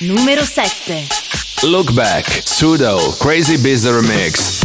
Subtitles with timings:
[0.00, 1.08] Numero 7
[1.62, 4.55] Look Back, Pseudo, Crazy Biz Remix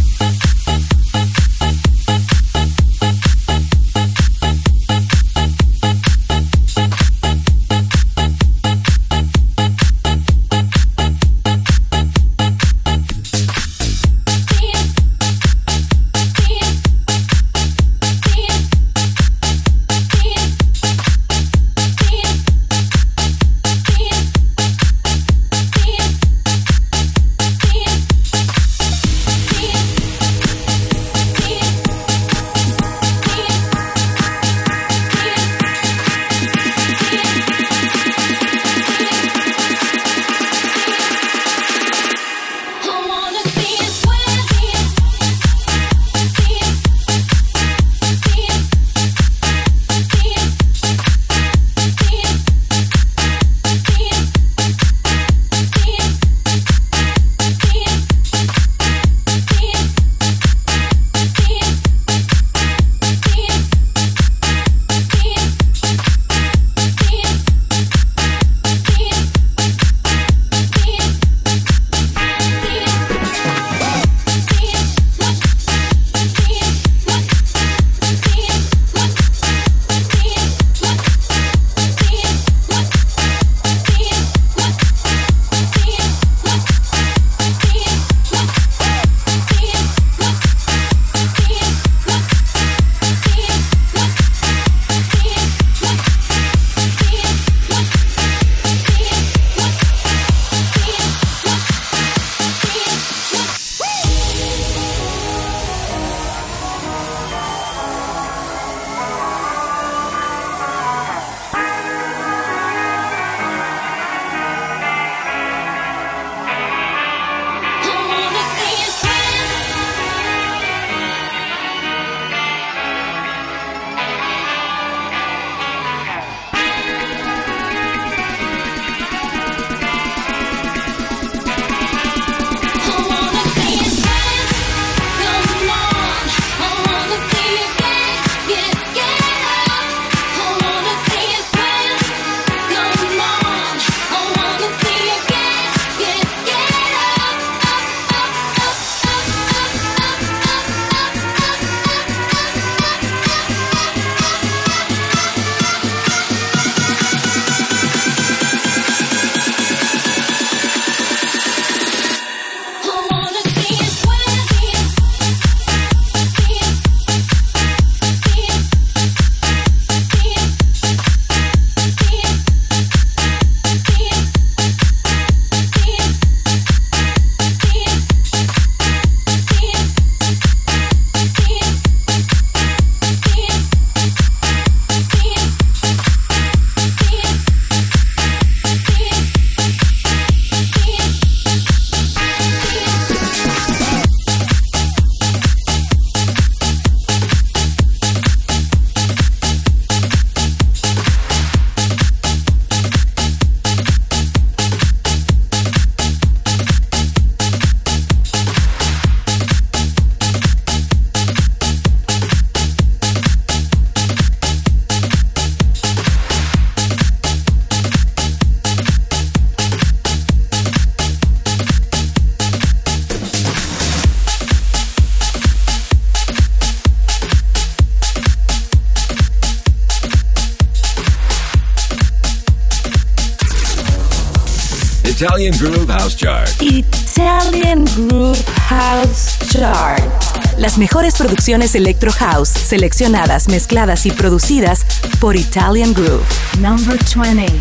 [240.61, 244.85] Las mejores producciones Electro House, seleccionadas, mezcladas y producidas
[245.19, 246.23] por Italian Groove.
[246.59, 247.51] Number 20.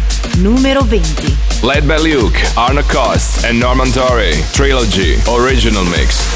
[0.40, 1.08] Número 20.
[1.62, 4.34] Led by Luke, Arno Cost, and Norman Torrey.
[4.52, 6.29] Trilogy, original mix.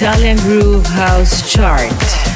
[0.02, 1.94] Italian Groove House Chart.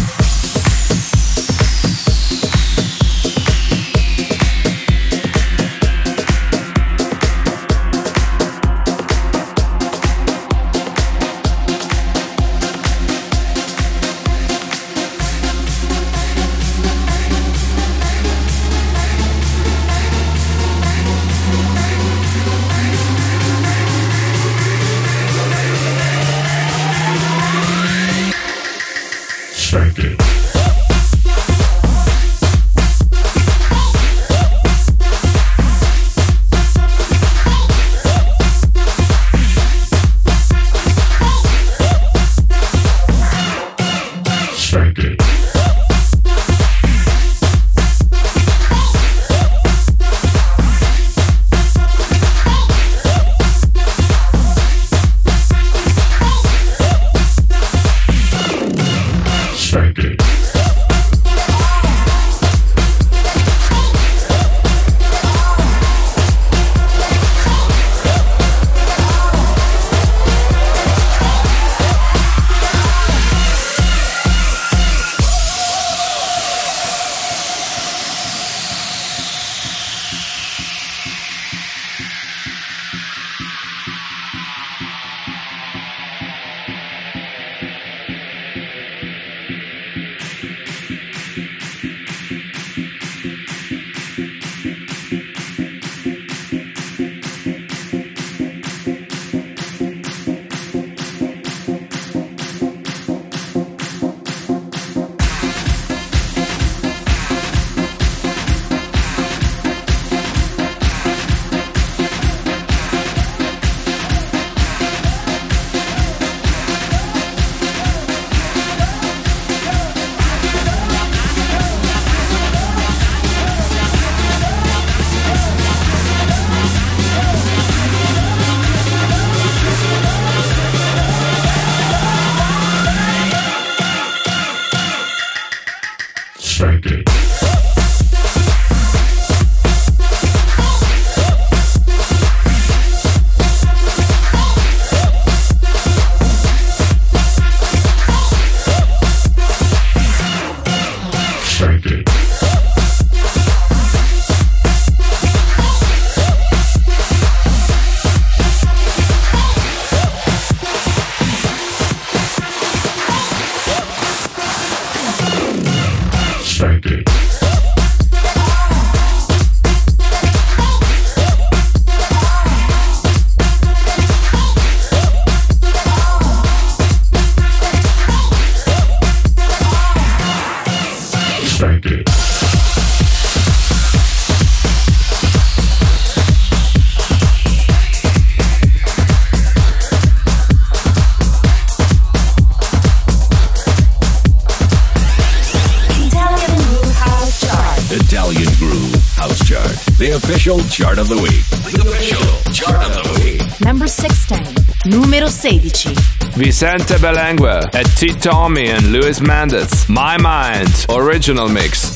[200.73, 201.45] Chart of the week.
[201.71, 203.61] The official chart of the week.
[203.61, 204.39] Number 16.
[204.87, 205.95] Numero 16.
[206.33, 208.09] Vicente Belengue at T.
[208.09, 209.87] Tommy and Luis Mendez.
[209.91, 211.92] My Mind, original mix.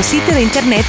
[0.00, 0.86] Nuestro sitio de internet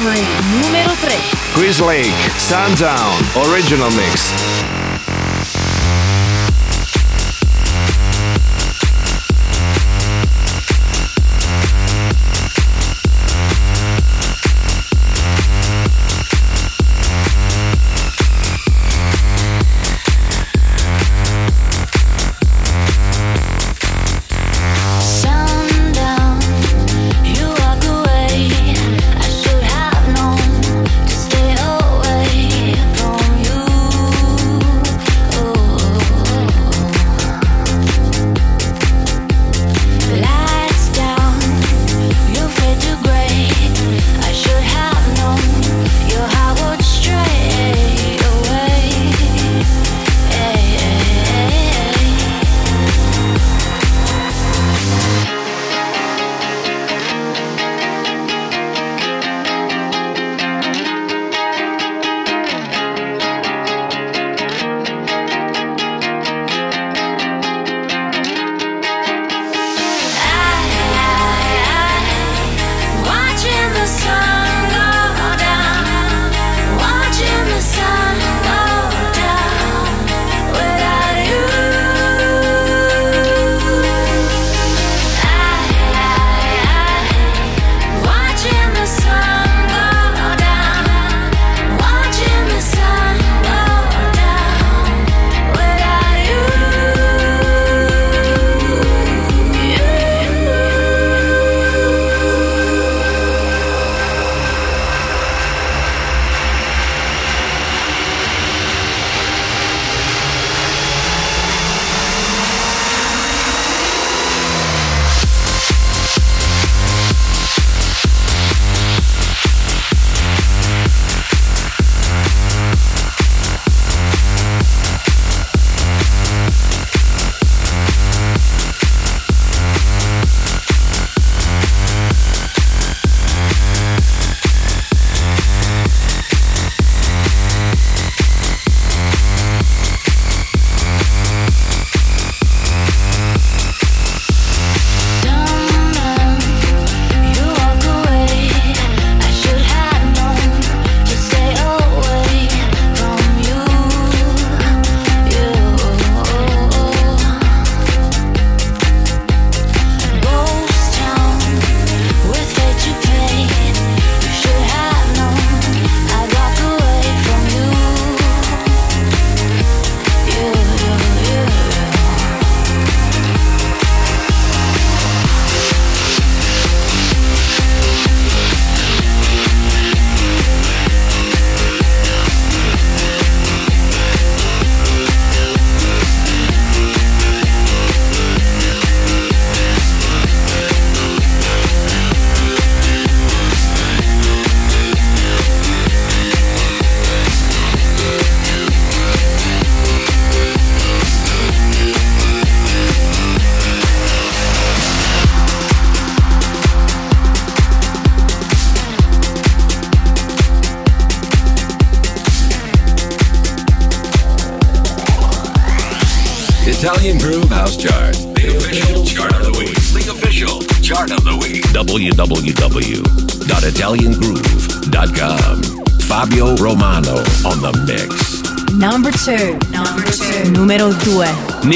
[0.00, 0.20] 3.
[0.62, 1.14] Numero 3.
[1.56, 4.83] Chris Lake, Sundown, Original Mix.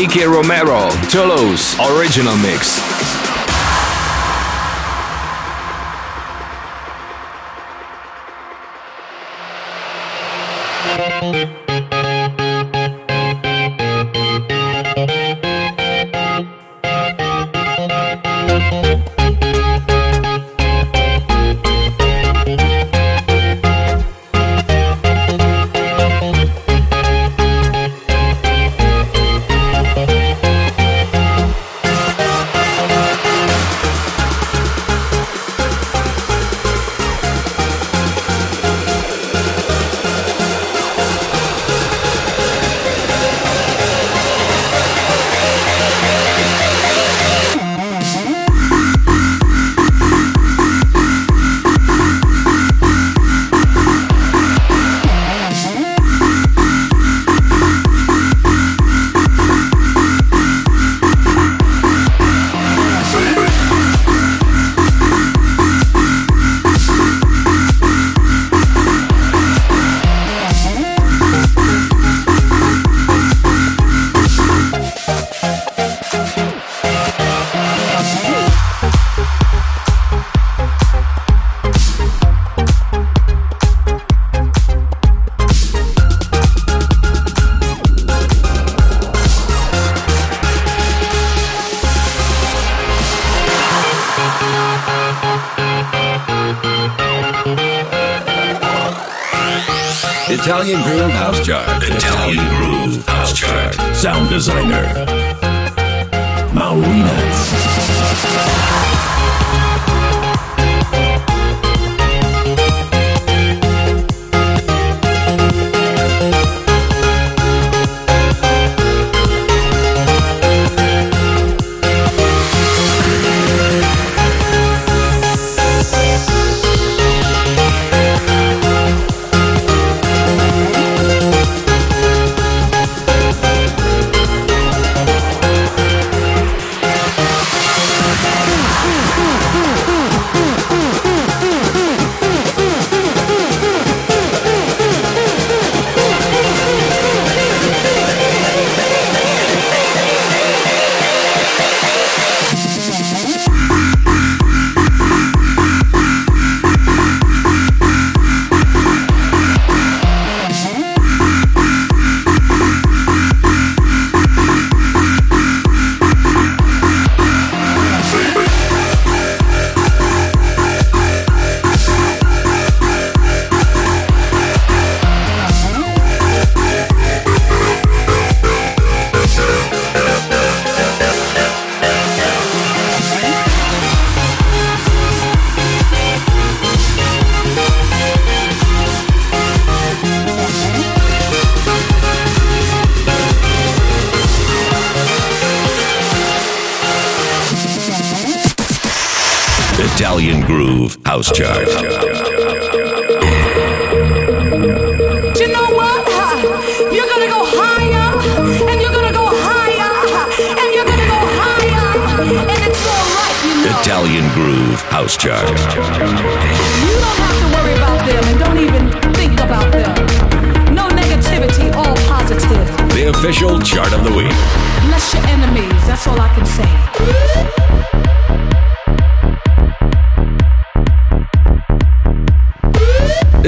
[0.01, 2.79] Nicky Romero, Toulouse original mix.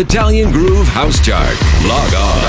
[0.01, 1.57] Italian Groove House Chart.
[1.85, 2.41] Log on.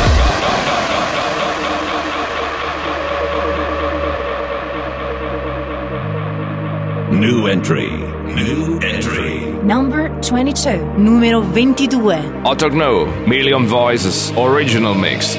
[7.20, 7.90] New entry.
[7.90, 9.52] New entry.
[9.64, 10.98] Number 22.
[10.98, 12.12] Numero 22.
[12.46, 13.28] Otto Knows.
[13.28, 15.36] Million Voices, original mix.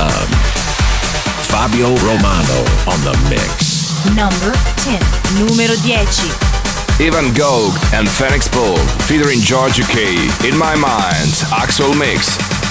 [0.05, 0.29] www.italiangroove.com.
[1.45, 2.59] Fabio Romano
[2.91, 3.95] on the mix.
[4.15, 4.53] Number
[4.85, 5.01] 10.
[5.39, 6.07] Numero 10.
[7.01, 10.17] Ivan Gough and Feenixpawl featuring Georgi Kay.
[10.49, 12.64] In My Mind, Axwell Mix.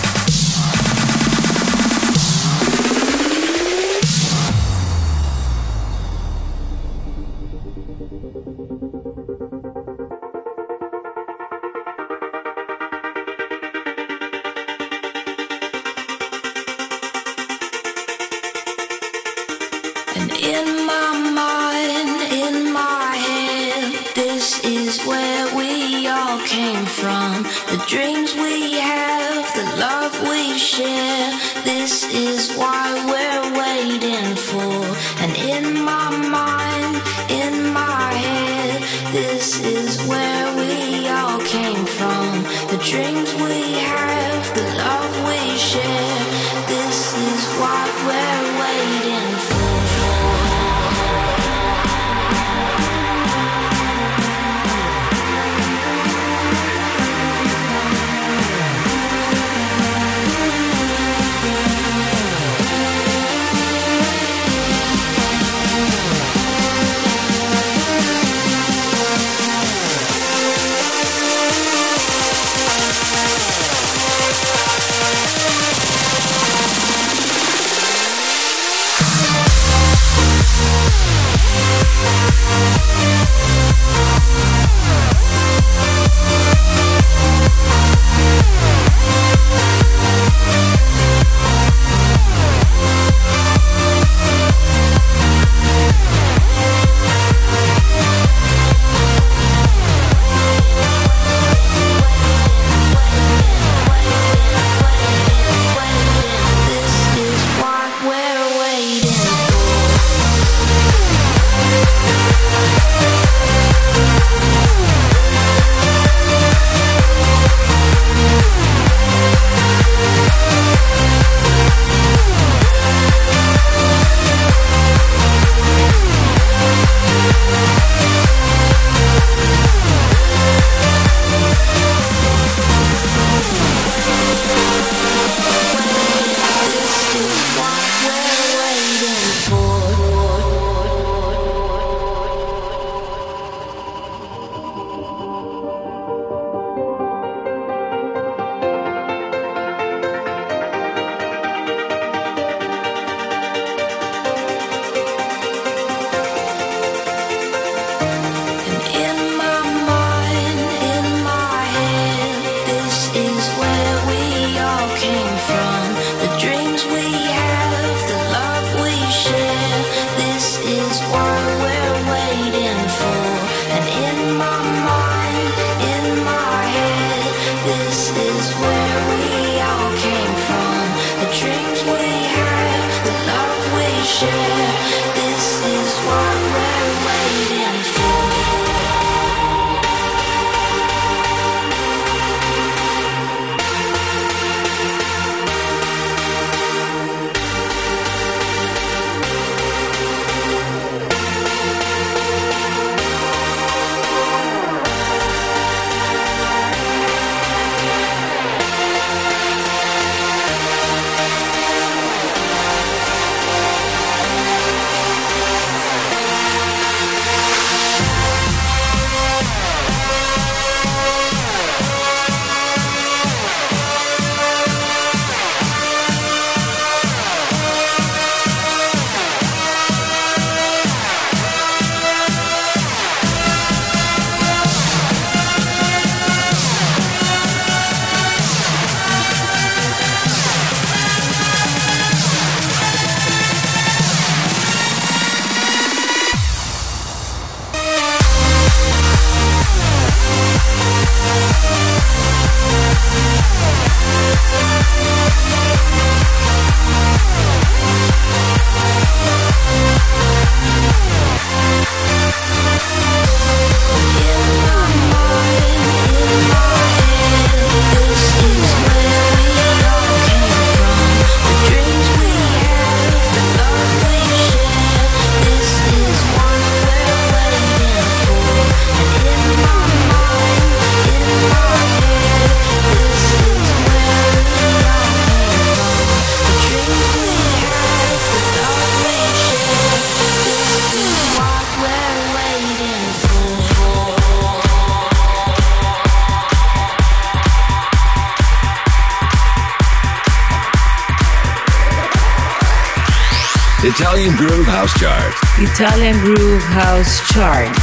[305.74, 307.76] Italian Groove House Chart.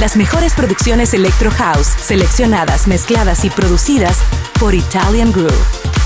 [0.00, 4.22] Las mejores producciones Electro House, seleccionadas, mezcladas y producidas
[4.58, 5.52] por Italian Groove.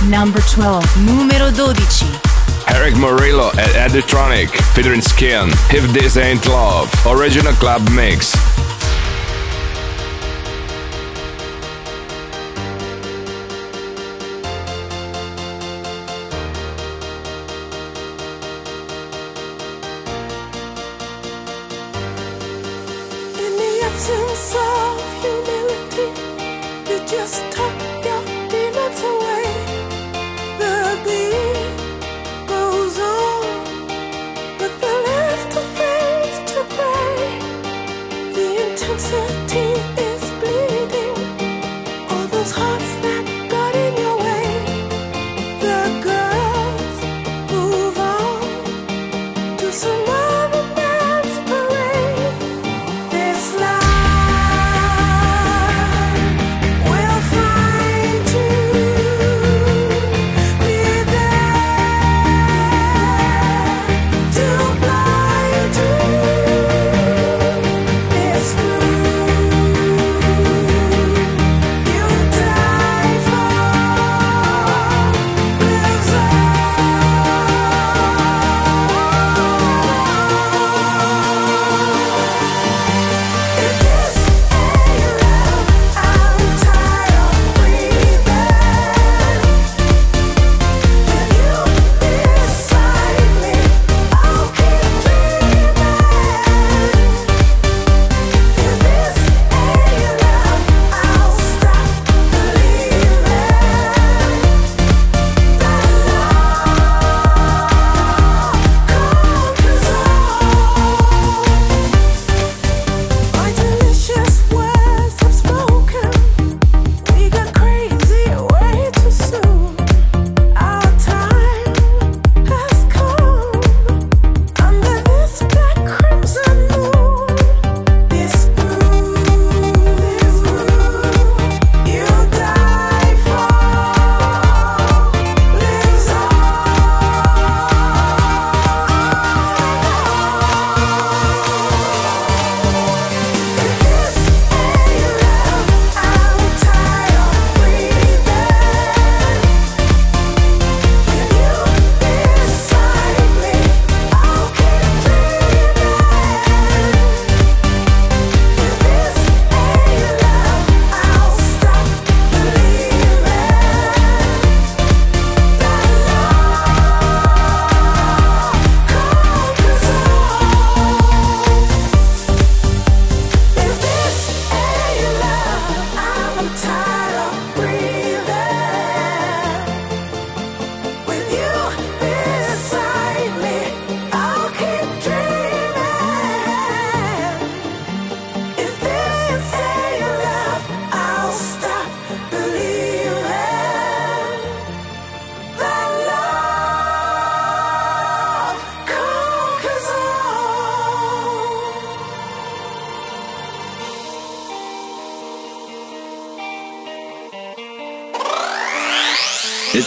[0.08, 0.84] Number 12.
[1.02, 2.04] Numero 12.
[2.66, 5.50] Eric Murillo at Editronic, featuring Skin.
[5.70, 8.34] If This Ain't Love, original club mix.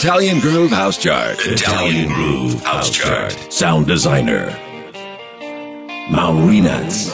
[0.03, 1.39] Italian Groove House Chart.
[1.45, 3.31] Italian Groove House Chart.
[3.49, 4.49] Sound designer.
[6.09, 7.12] Maurinats.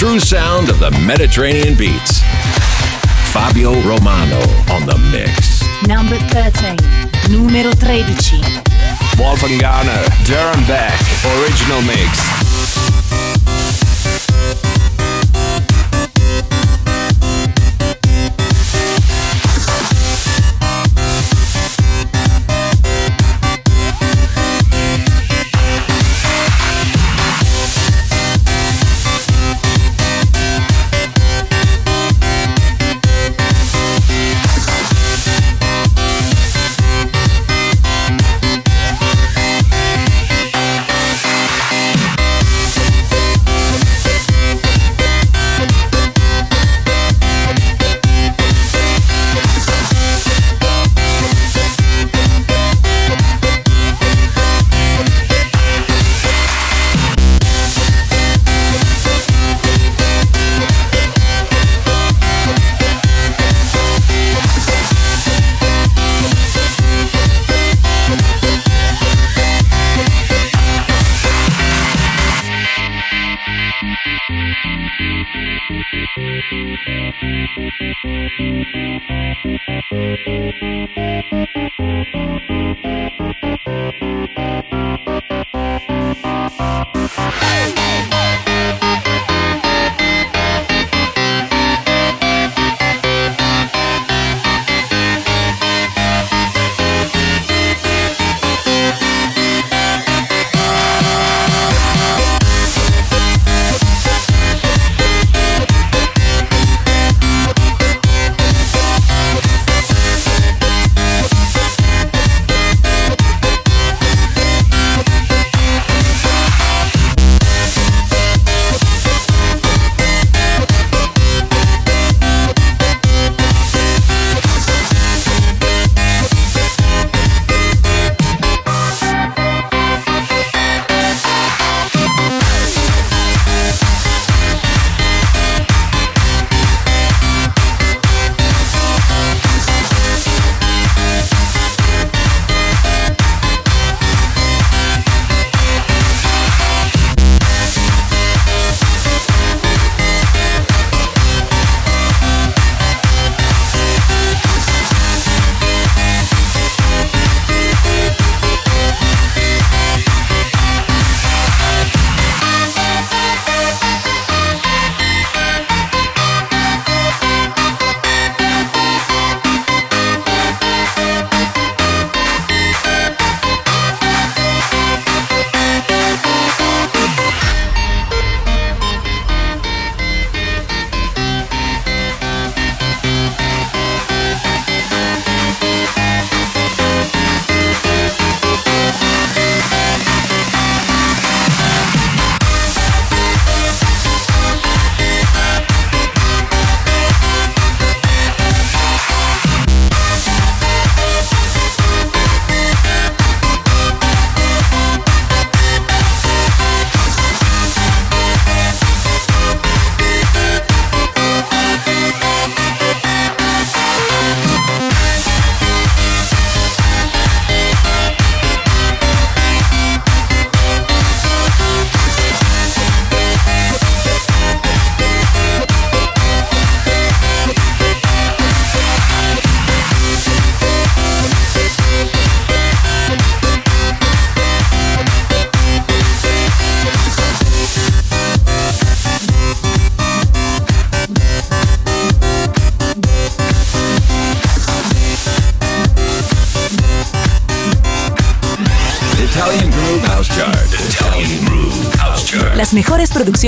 [0.00, 2.20] true sound of the Mediterranean beats.
[3.34, 4.40] Fabio Romano
[4.72, 5.60] on the mix.
[5.86, 6.74] Number 13,
[7.28, 8.40] numero 13.
[9.18, 10.96] Wolfgang Gartner, Durham Beck,
[11.36, 12.39] original mix.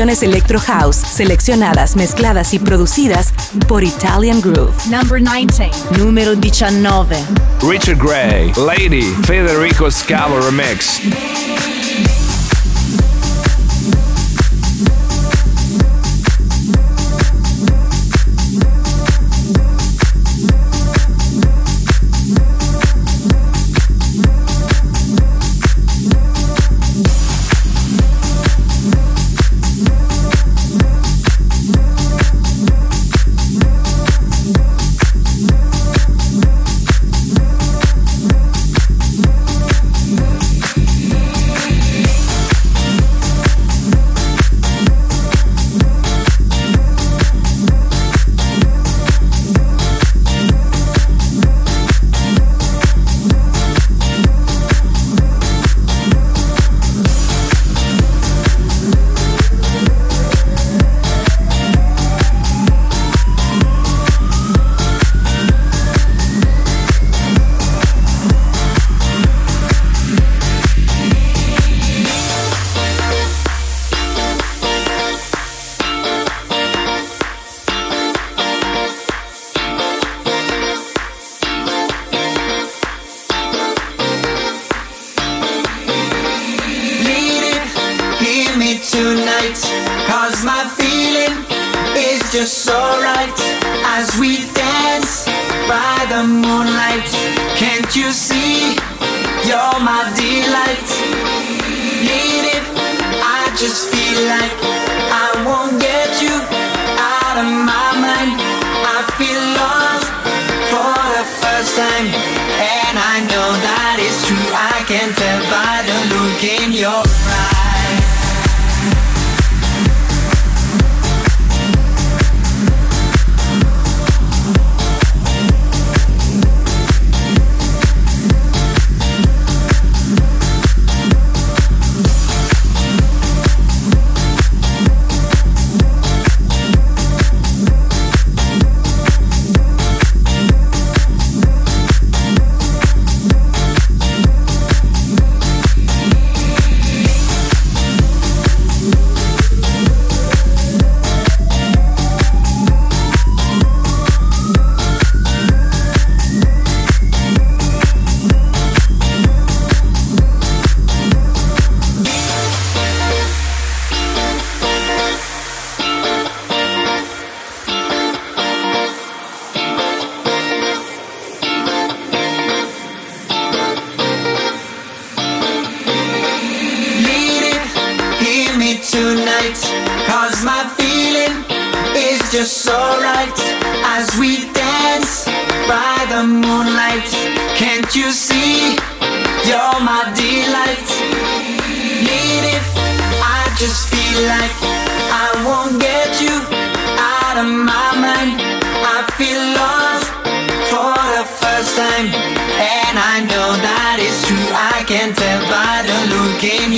[0.08, 3.32] Electro House, seleccionadas, mezcladas y producidas
[3.68, 4.74] por Italian Groove.
[4.90, 5.70] Number 19.
[5.96, 7.16] Número 19.
[7.62, 11.00] Richard Gray, Lady, Federico Scalo Remix.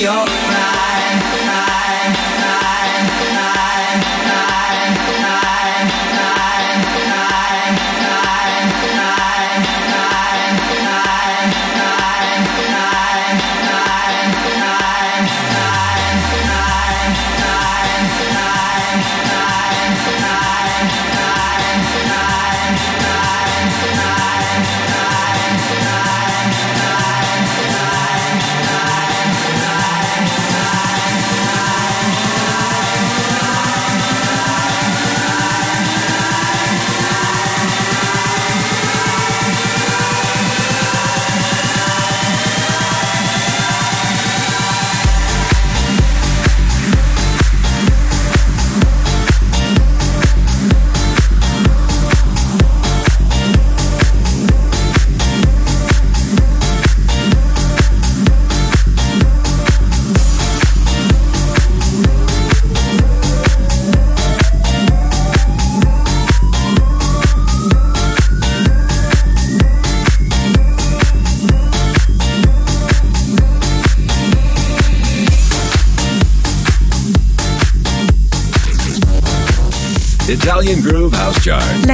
[0.05, 0.54] your friend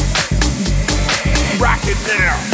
[1.60, 2.49] Rocket now.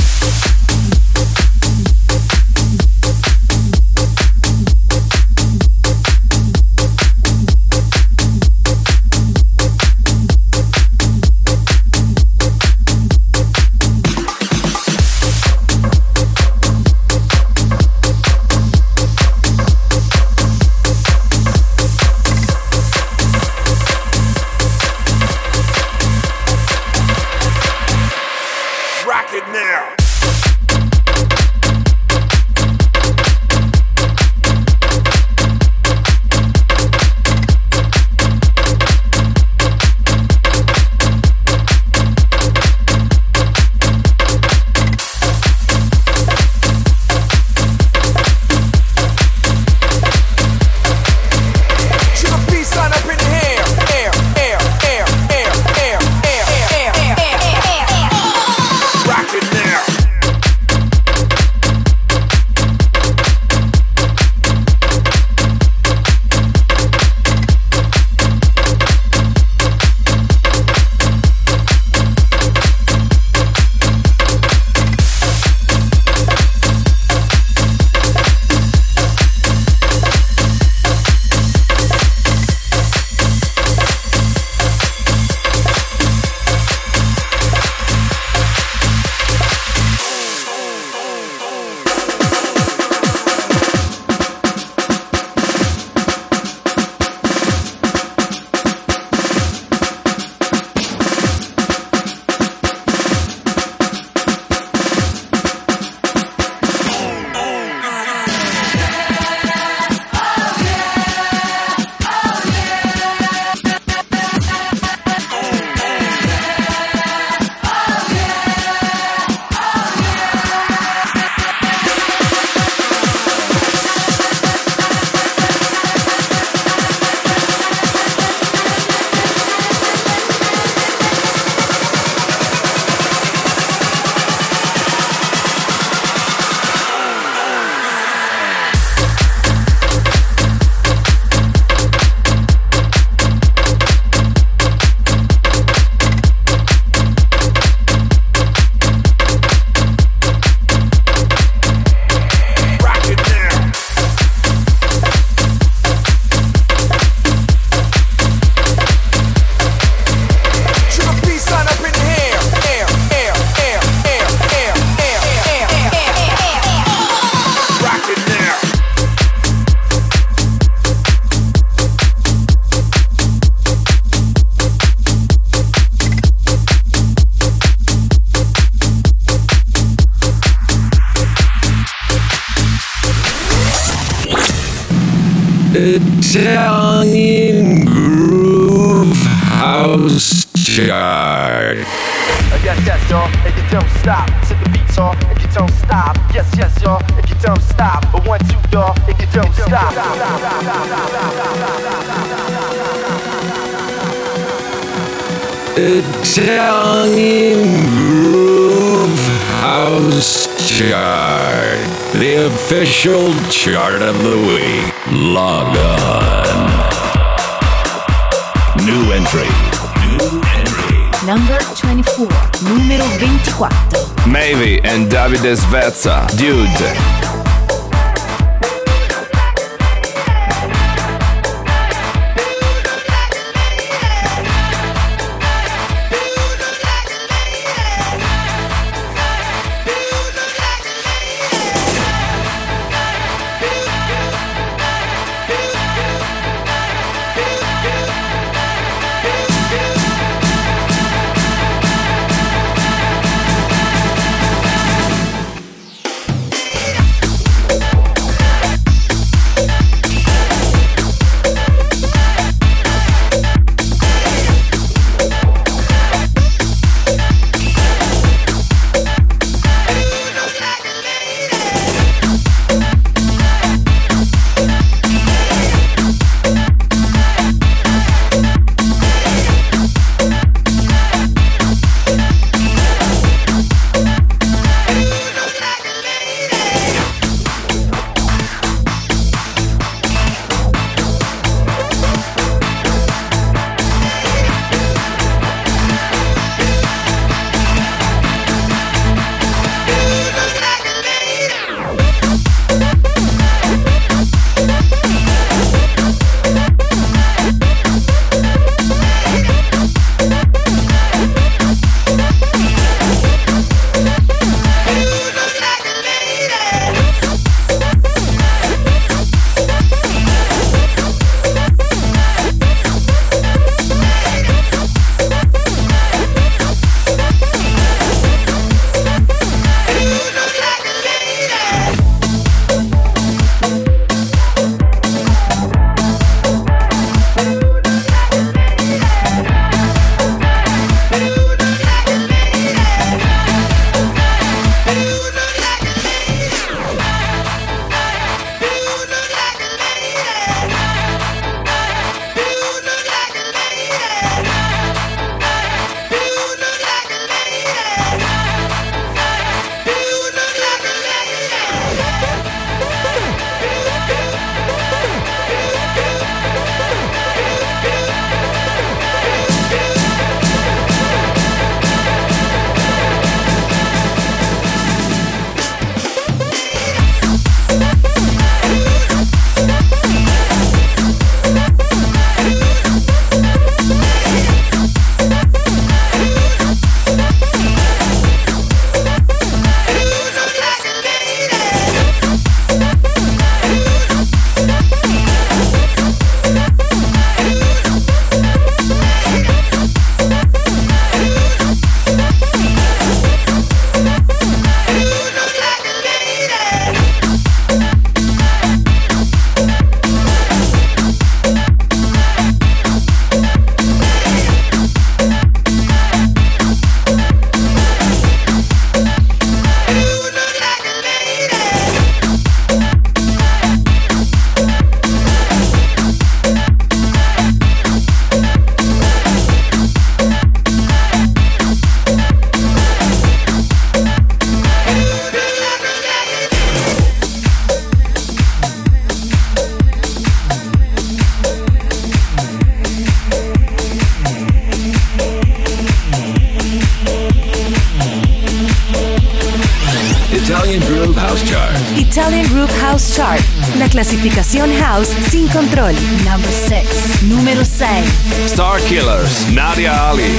[225.46, 227.25] Mercedes Vetsa, Dude.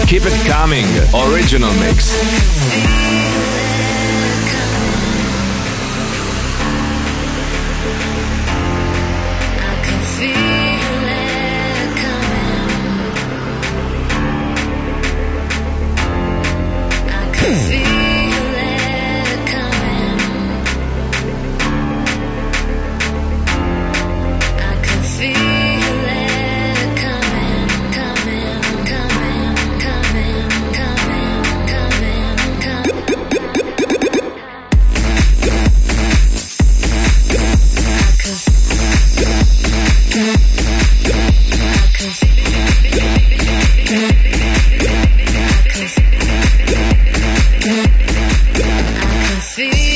[0.07, 2.36] Keep it coming, original mix.
[49.57, 49.96] see.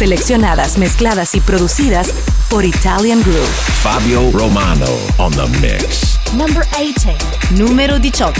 [0.00, 2.08] seleccionadas, mezcladas y producidas
[2.48, 3.46] por Italian Group.
[3.82, 4.86] Fabio Romano
[5.18, 6.18] on the mix.
[6.32, 7.18] Number 18.
[7.58, 8.32] Numero 18.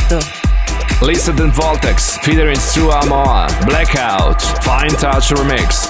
[1.02, 5.89] Listed in Voltex, featuring Sua Moa, Blackout, Fine Touch Remix.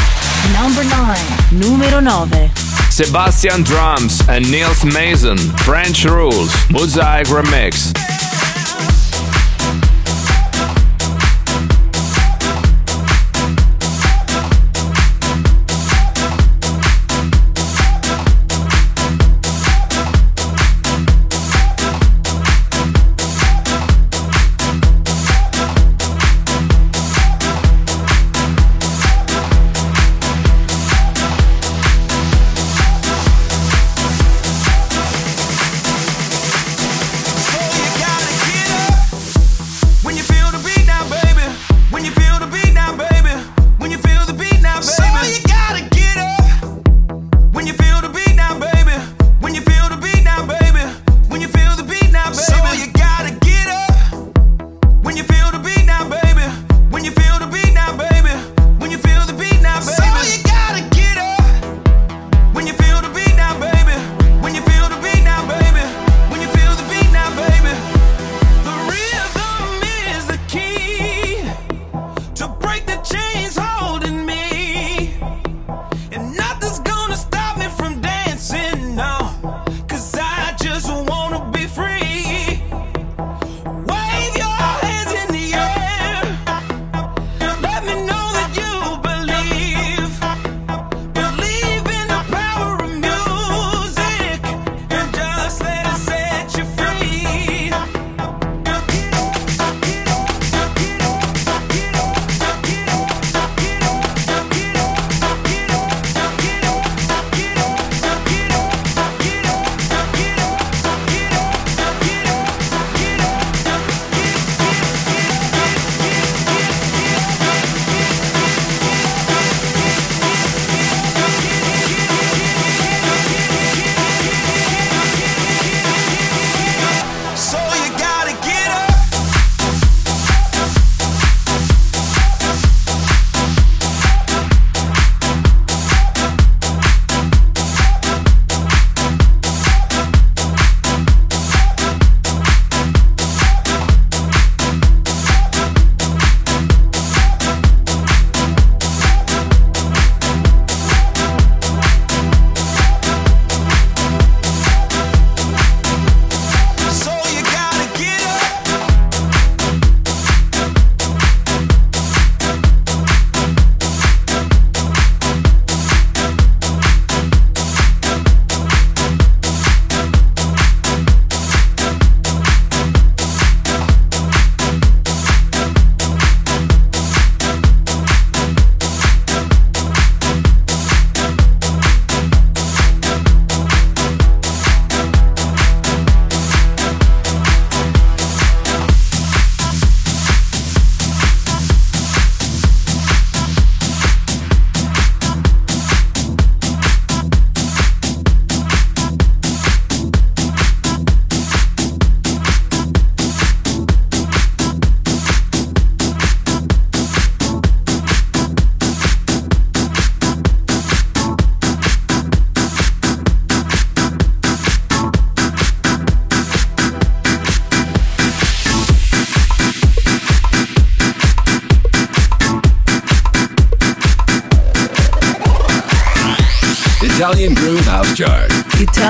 [0.61, 1.17] Number 9.
[1.51, 2.51] Numero 9.
[2.89, 7.91] Sebastian Drums and Niels Mason, French Rules, Mosaic Remix.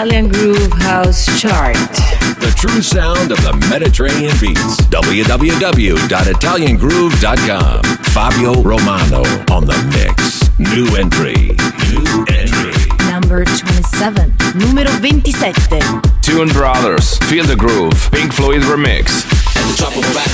[0.03, 1.77] Italian Groove House Chart.
[2.43, 4.81] The true sound of the Mediterranean beats.
[4.91, 7.83] www.italiangroove.com.
[8.11, 10.43] Fabio Romano on the mix.
[10.59, 11.55] New entry.
[11.87, 12.75] New entry.
[13.07, 14.35] Number 27.
[14.55, 15.79] Numero 27.
[16.21, 19.23] Tune Brothers, Feel the Groove, Pink Floyd Remix.
[19.55, 20.27] At the drop of a rap,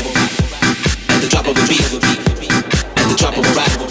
[1.13, 1.93] at the drop of a beat,
[2.97, 3.88] at the drop of a rap,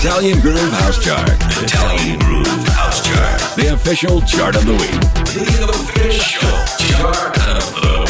[0.00, 1.28] Italian Groove House Chart.
[1.60, 3.40] Italian Groove House Chart.
[3.56, 5.00] The official chart of the week.
[5.34, 6.48] The official
[6.86, 8.06] chart of the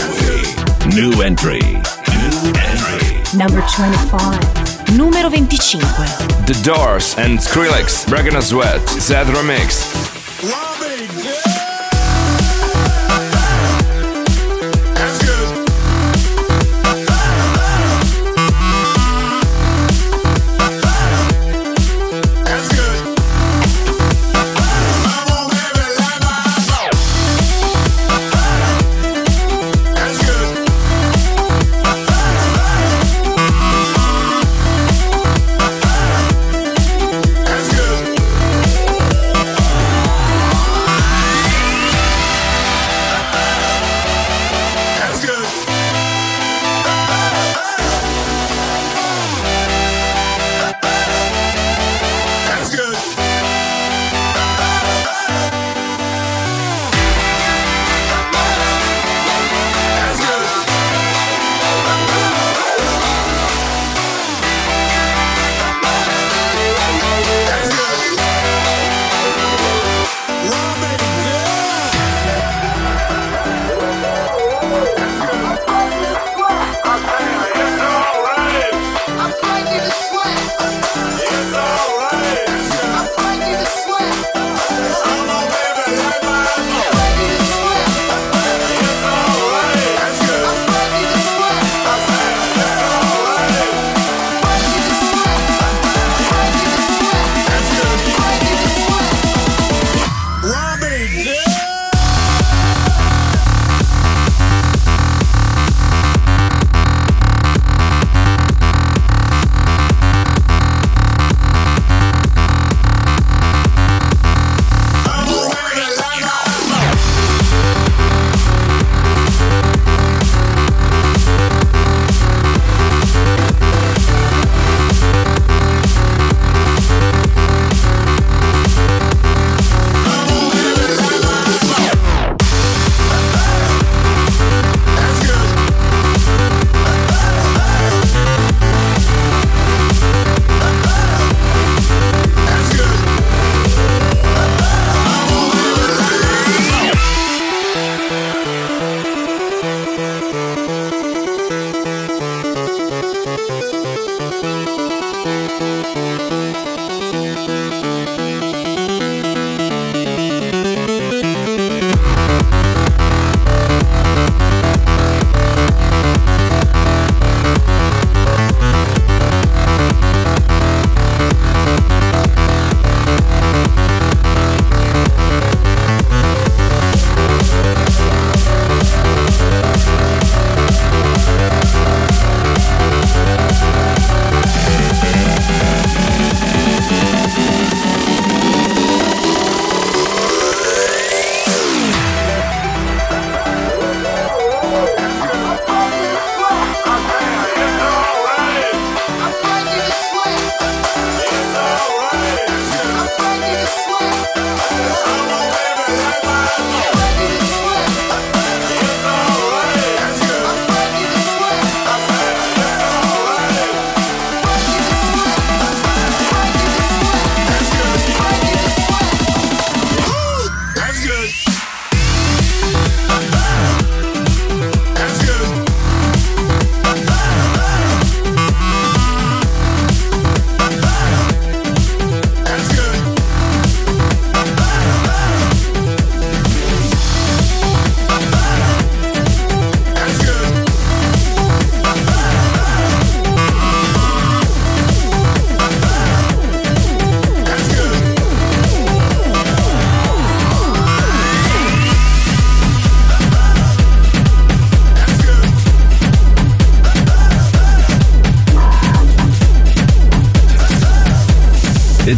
[0.84, 0.94] week.
[0.94, 1.60] New entry.
[1.62, 3.38] New entry.
[3.38, 4.98] Number 25.
[4.98, 6.46] Numero 25.
[6.46, 10.67] The Doors and Skrillex, Breaking a Sweat, Zedd Remix.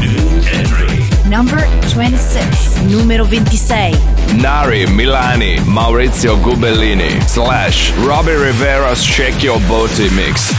[0.00, 1.00] New entry.
[1.30, 2.82] Number 26.
[2.82, 3.96] Numero 26.
[4.36, 10.52] Nari Milani Maurizio Gubellini slash Robbie Rivera's Shake Your Booty Mix.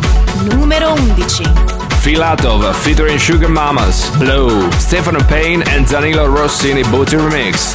[0.54, 1.44] Numero 11.
[2.02, 7.74] Filatov featuring Sugar Mamas, Blue, Stefano Payne and Danilo Rossini Booty Remix.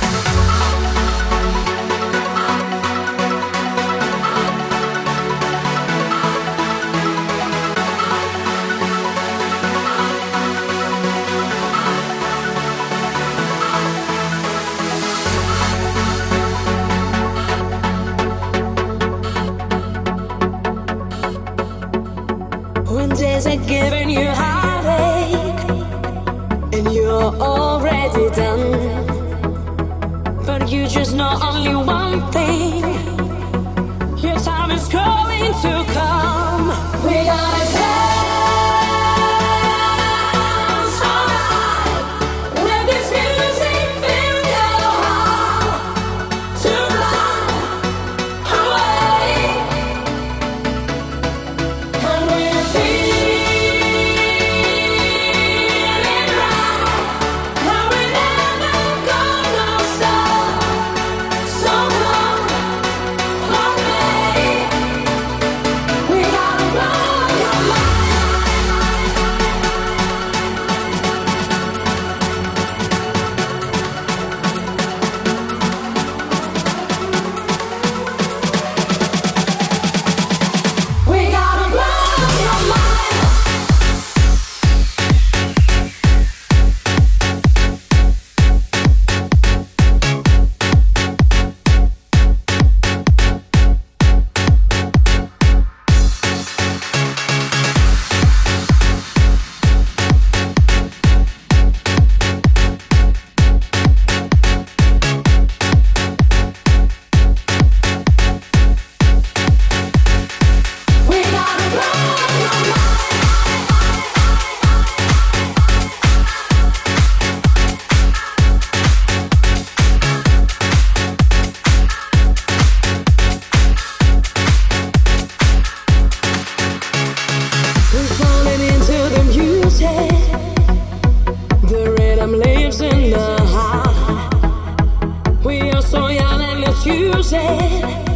[137.29, 138.06] Misuse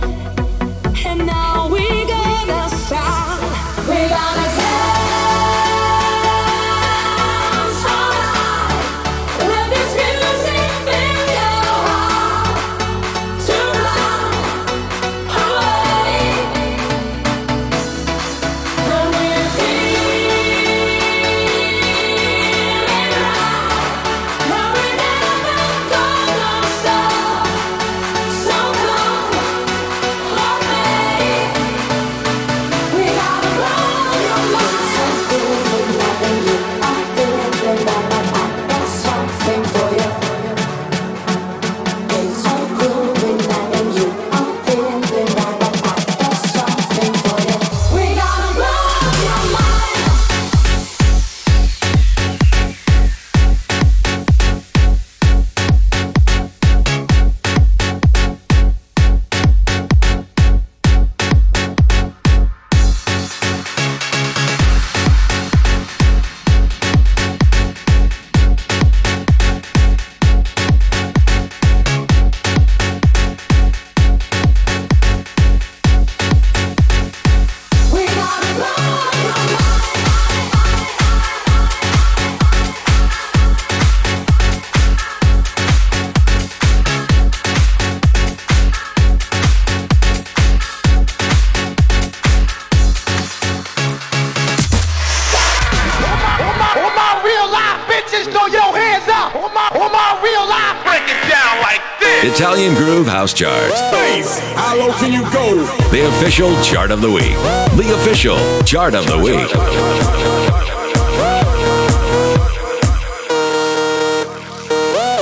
[106.41, 107.35] official chart of the week.
[107.77, 109.47] The official chart of the week.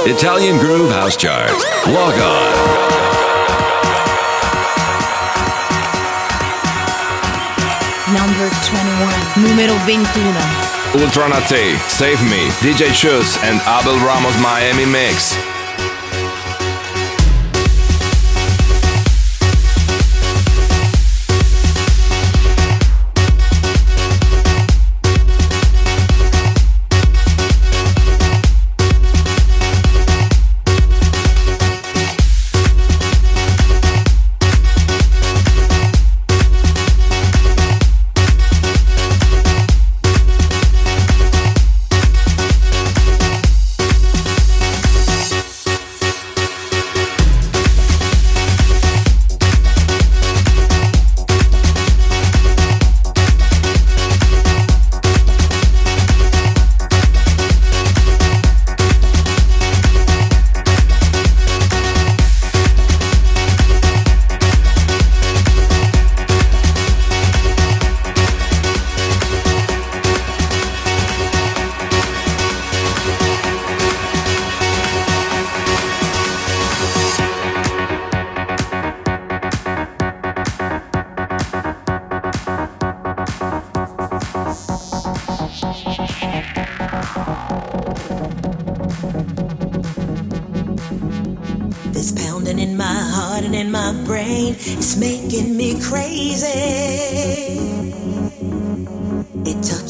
[0.07, 1.51] Italian Groove House Chart.
[1.87, 2.79] Log on.
[8.15, 9.11] Number 21.
[9.43, 11.03] Número 21.
[11.03, 15.48] Ultra Naté, Save Me, DJ Shoes, and Abel Ramos Miami Mix.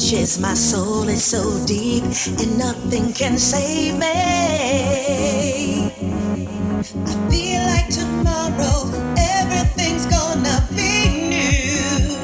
[0.10, 2.03] Touches my soul, it's so deep,
[2.41, 4.07] and nothing can save me.
[7.06, 12.18] I feel like tomorrow everything's gonna be new.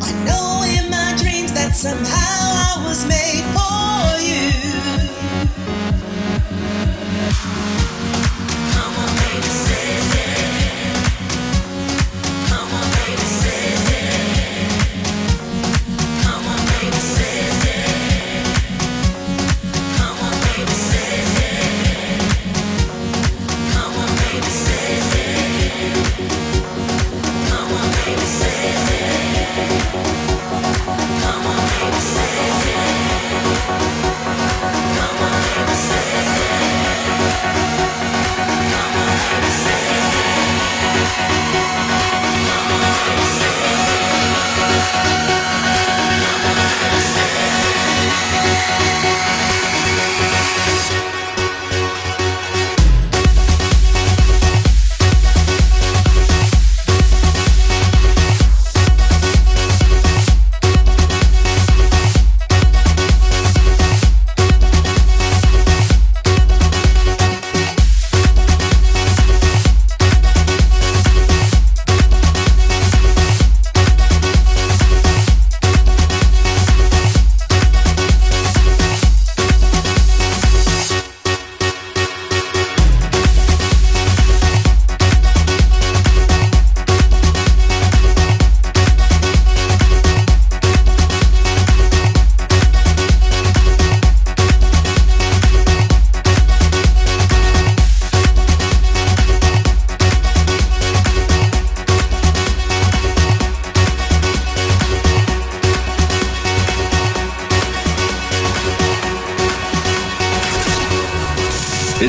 [0.00, 4.87] I know in my dreams that somehow I was made for you.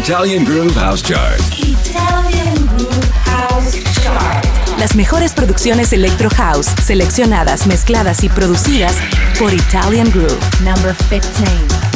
[0.10, 1.40] Italian Groove House Chart.
[1.56, 4.44] Italian Groove House Chart.
[4.80, 8.96] Las mejores producciones Electro House, seleccionadas, mezcladas y producidas
[9.38, 10.40] por Italian Groove.
[10.64, 11.46] Number 15.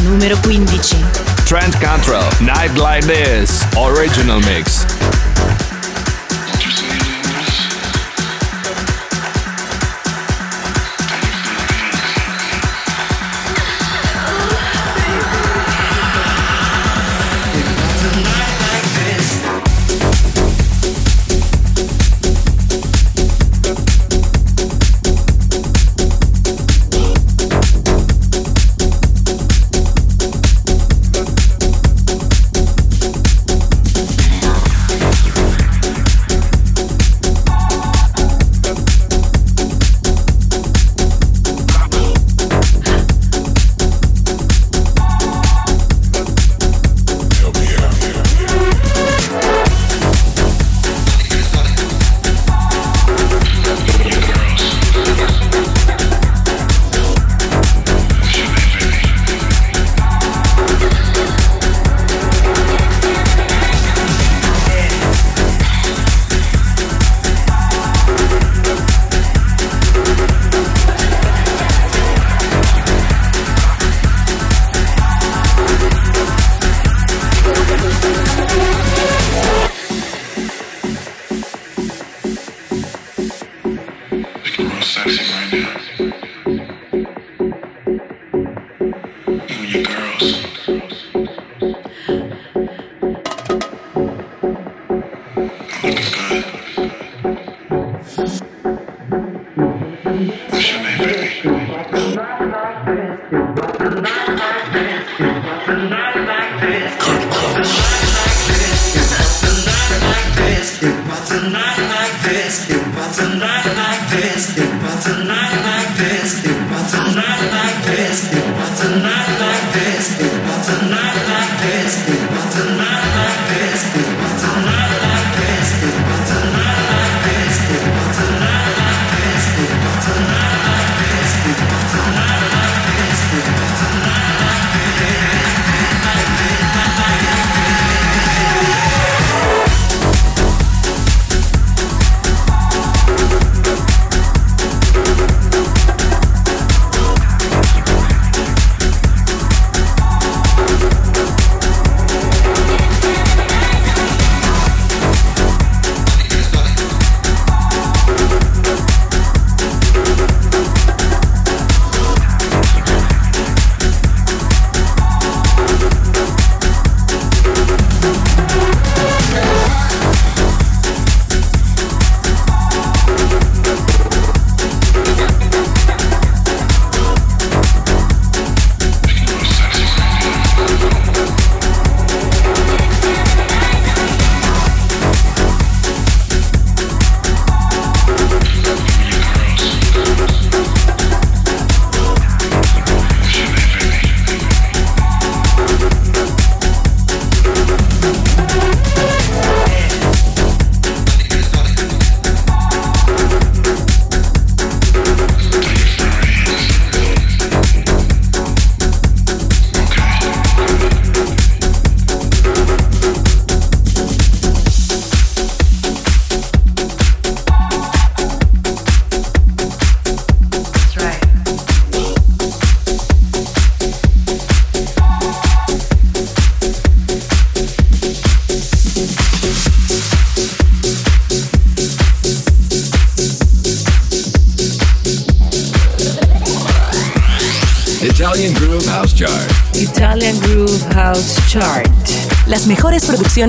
[0.03, 0.98] Numero 15.
[1.48, 4.85] Trent Cantrell, Night Like This, Original Mix.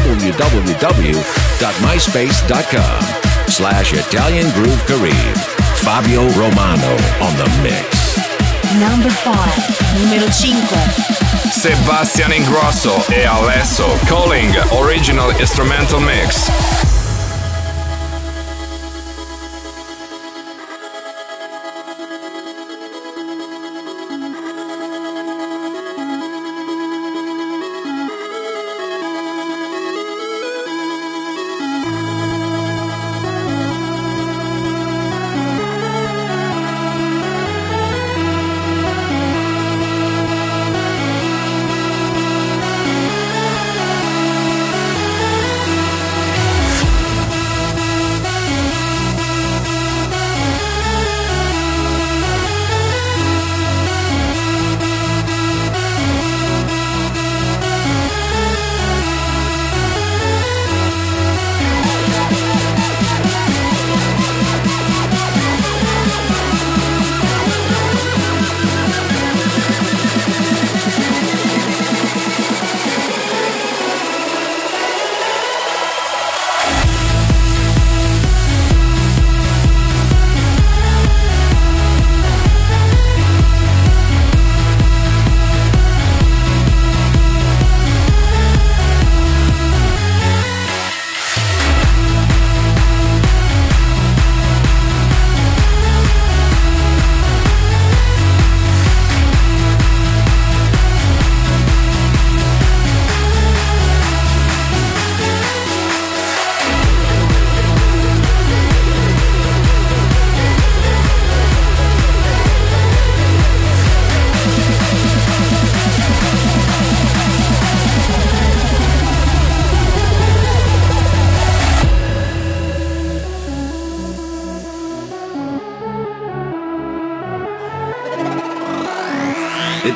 [0.00, 3.00] www.myspace.com
[3.48, 5.36] slash Italian Groove Kareem.
[5.82, 8.16] Fabio Romano on the mix.
[8.78, 9.34] Number 5.
[9.98, 11.50] Numero 5.
[11.50, 16.48] Sebastian Ingrosso e Alesso Calling Original Instrumental Mix.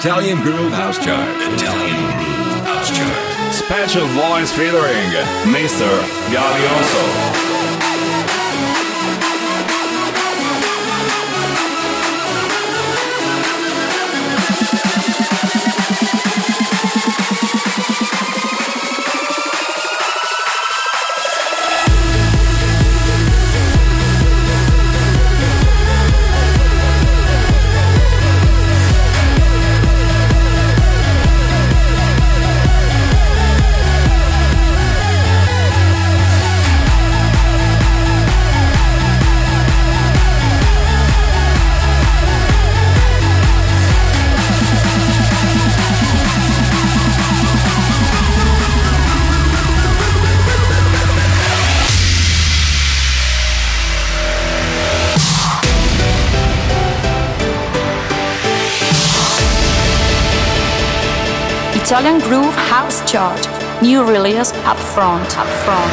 [0.04, 1.26] Italian Groove House Chart.
[1.54, 3.54] Italian Groove House Chart.
[3.54, 5.08] Special voice featuring
[5.48, 5.88] Mr.
[6.28, 7.53] Gavioso.
[63.14, 63.46] Chart.
[63.80, 65.92] New release up front, up front.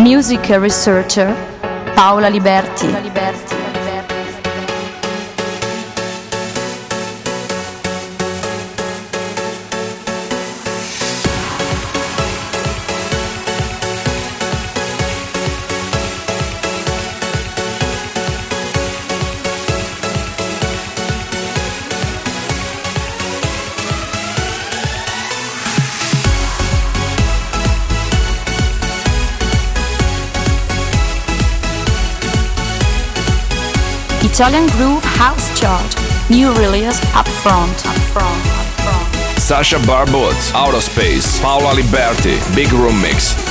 [0.00, 1.32] Music researcher
[1.94, 3.49] Paola Liberti.
[34.40, 35.94] Italian Groove House Chart.
[36.30, 39.38] New release up front, up front, up front.
[39.38, 43.49] Sasha Barbot, Outer Space, Paola Liberti, Big Room Mix.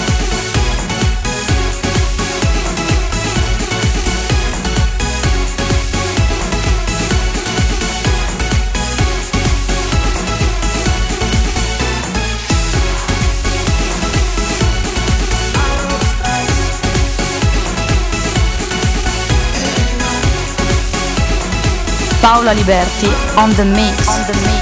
[22.21, 24.07] Paola Liberti on the mix.
[24.09, 24.58] On the mix.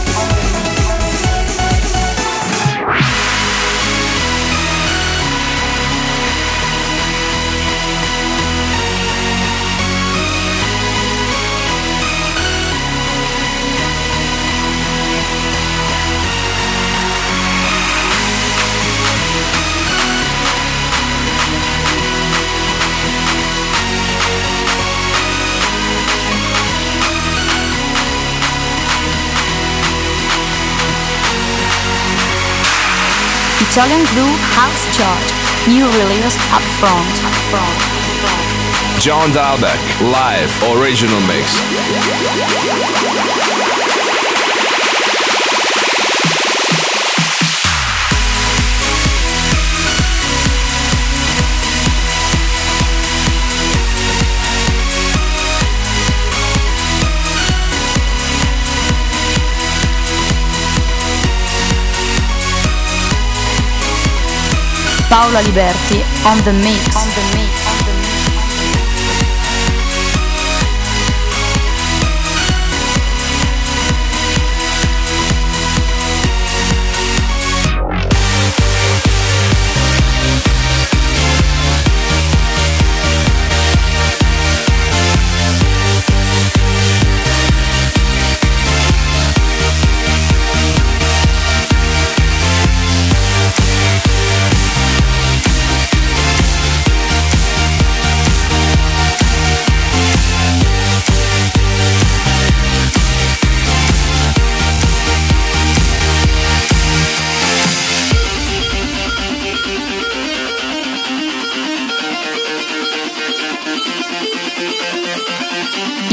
[33.77, 35.25] Italian Groove House Chart.
[35.69, 37.77] New release up front, up front.
[38.99, 41.61] John Dahlbäck, live original mix.
[65.09, 66.95] Paola Liberti on the mix.
[66.95, 67.66] On the mix.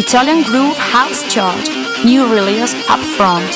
[0.06, 1.66] Italian Groove House Chart.
[2.05, 3.51] New release up front.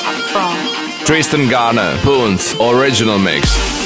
[1.05, 3.78] Tristan Garner, Poons, original mix.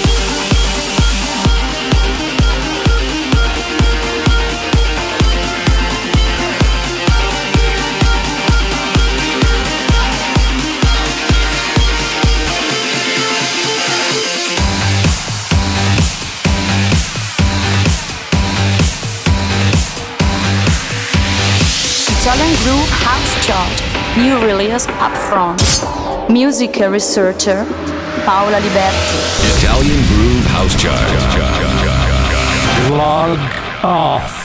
[22.53, 24.17] Italian Groove House Chart.
[24.17, 26.29] New release up front.
[26.29, 27.65] Music researcher
[28.25, 29.17] Paola Liberti.
[29.57, 31.01] Italian Groove House Chart.
[32.91, 33.39] Log
[33.83, 34.42] off.